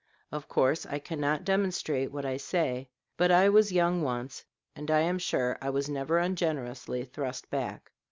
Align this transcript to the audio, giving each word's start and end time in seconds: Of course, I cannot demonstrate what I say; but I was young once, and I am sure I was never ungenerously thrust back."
Of 0.31 0.47
course, 0.47 0.87
I 0.87 0.97
cannot 0.97 1.43
demonstrate 1.45 2.11
what 2.11 2.25
I 2.25 2.37
say; 2.37 2.89
but 3.17 3.29
I 3.31 3.49
was 3.49 3.71
young 3.71 4.01
once, 4.01 4.43
and 4.75 4.89
I 4.89 5.01
am 5.01 5.19
sure 5.19 5.59
I 5.61 5.69
was 5.69 5.89
never 5.89 6.17
ungenerously 6.17 7.05
thrust 7.05 7.51
back." 7.51 7.91